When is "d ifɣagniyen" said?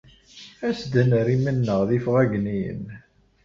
1.87-2.83